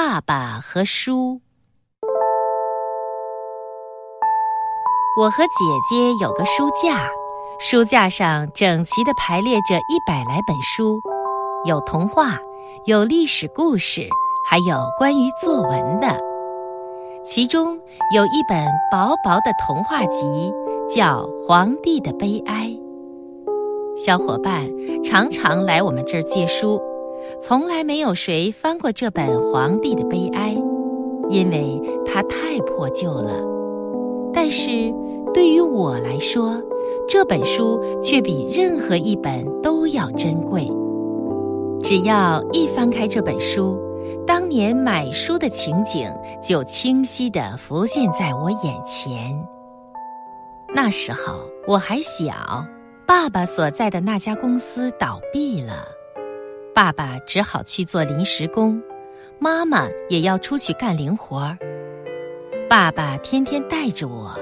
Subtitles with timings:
[0.00, 1.40] 爸爸和书。
[5.18, 5.50] 我和姐
[5.90, 7.08] 姐有个书架，
[7.58, 11.00] 书架上整齐地排列着一百来本书，
[11.64, 12.38] 有童话，
[12.86, 14.08] 有历史故事，
[14.48, 16.16] 还有关于作文的。
[17.24, 17.76] 其中
[18.14, 20.54] 有一本薄薄的童话集，
[20.88, 22.66] 叫《皇帝的悲哀》。
[23.96, 24.64] 小伙伴
[25.02, 26.80] 常常来我们这儿借书。
[27.40, 30.54] 从来没有谁翻过这本《皇帝的悲哀》，
[31.30, 33.44] 因为它太破旧了。
[34.32, 34.92] 但是，
[35.32, 36.62] 对于我来说，
[37.08, 40.70] 这本书却比任何一本都要珍贵。
[41.80, 43.78] 只要一翻开这本书，
[44.26, 46.10] 当年买书的情景
[46.42, 49.38] 就清晰地浮现在我眼前。
[50.74, 52.64] 那时候我还小，
[53.06, 55.86] 爸爸所在的那家公司倒闭了。
[56.78, 58.80] 爸爸只好去做临时工，
[59.40, 61.58] 妈妈也要出去干零活儿。
[62.68, 64.38] 爸爸天天带着我，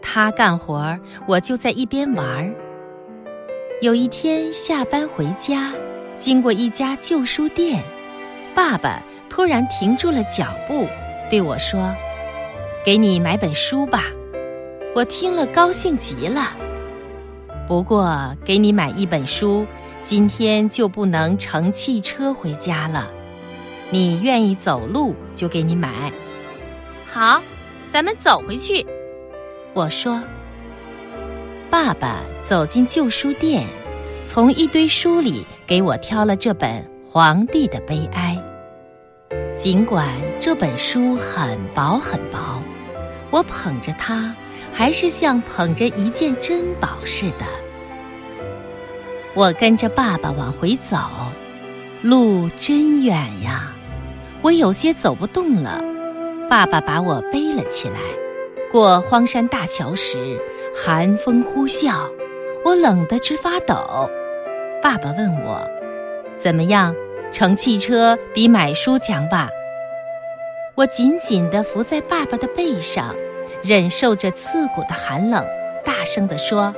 [0.00, 2.54] 他干活儿，我就在一边玩儿。
[3.80, 5.72] 有一天下班回家，
[6.14, 7.82] 经过一家旧书店，
[8.54, 10.86] 爸爸突然停住了脚步，
[11.28, 11.92] 对我说
[12.86, 14.04] ：“给你买本书吧。”
[14.94, 16.56] 我听了高兴极了。
[17.66, 19.66] 不过，给你买一本书。
[20.02, 23.08] 今天就不能乘汽车回家了，
[23.88, 26.12] 你愿意走路就给你买。
[27.06, 27.40] 好，
[27.88, 28.84] 咱们走回去。
[29.72, 30.20] 我说。
[31.70, 33.64] 爸爸走进旧书店，
[34.24, 36.68] 从一堆书里给我挑了这本
[37.08, 38.36] 《皇帝的悲哀》。
[39.54, 40.08] 尽管
[40.40, 42.60] 这本书很薄很薄，
[43.30, 44.34] 我捧着它，
[44.72, 47.46] 还是像捧着一件珍宝似的。
[49.34, 50.98] 我跟着爸爸往回走，
[52.02, 53.72] 路真远呀，
[54.42, 55.82] 我有些走不动了。
[56.50, 57.96] 爸爸把我背了起来。
[58.70, 60.38] 过荒山大桥时，
[60.74, 61.94] 寒风呼啸，
[62.62, 63.74] 我冷得直发抖。
[64.82, 65.66] 爸爸问我
[66.36, 66.94] ：“怎么样？
[67.32, 69.48] 乘汽车比买书强吧？”
[70.76, 73.14] 我紧紧地伏在爸爸的背上，
[73.62, 75.42] 忍受着刺骨的寒冷，
[75.82, 76.74] 大声地说：“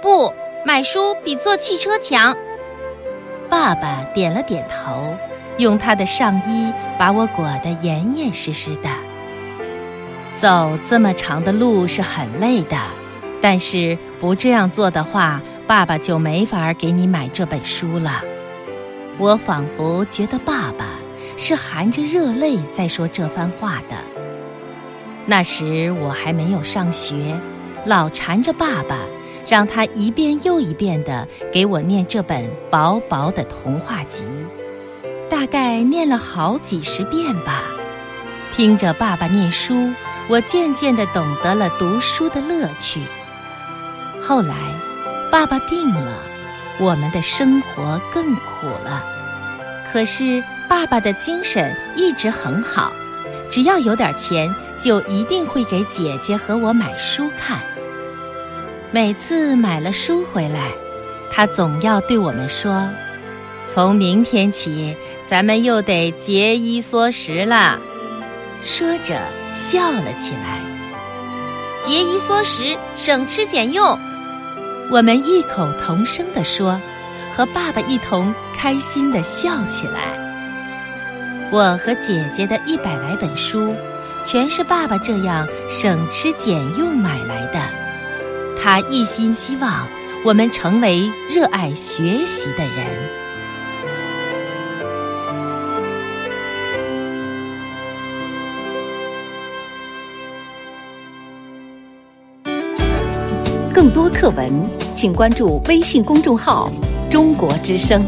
[0.00, 2.36] 不。”买书比坐汽车强。
[3.48, 5.16] 爸爸点了点头，
[5.56, 8.90] 用他的上衣把我裹得严严实实的。
[10.34, 12.76] 走这么长的路是很累的，
[13.40, 18.22] 但是不这样做的话，爸爸就没法给你买这本书了。
[19.18, 20.86] 我仿佛觉得爸爸
[21.38, 23.96] 是含着热泪在说这番话的。
[25.24, 27.38] 那时我还没有上学，
[27.84, 28.96] 老缠着爸爸。
[29.48, 34.24] 让他一遍又一遍地给我念这本薄薄的童话集，
[35.28, 37.64] 大概念了好几十遍吧。
[38.52, 39.90] 听着爸爸念书，
[40.28, 43.00] 我渐渐地懂得了读书的乐趣。
[44.20, 44.54] 后来，
[45.32, 46.12] 爸爸病了，
[46.78, 49.02] 我们的生活更苦了。
[49.90, 52.92] 可是，爸爸的精神一直很好，
[53.50, 57.58] 只要有点钱，就一定会给姐姐和我买书看。
[58.92, 60.72] 每次买了书回来，
[61.30, 62.90] 他总要对我们说
[63.64, 67.78] ：“从明天起，咱们又得节衣缩食了。”
[68.62, 70.60] 说着笑了起来。
[71.80, 73.96] 节衣缩食，省吃俭用。
[74.90, 76.78] 我们异口同声地说，
[77.32, 80.18] 和爸爸一同开心地笑起来。
[81.52, 83.72] 我和姐姐的一百来本书，
[84.24, 87.79] 全是爸爸这样省吃俭用买来的。
[88.62, 89.88] 他一心希望
[90.22, 93.20] 我们成为热爱学习的人。
[103.72, 104.46] 更多课文，
[104.94, 106.70] 请关注微信公众号
[107.10, 108.04] “中国之声”。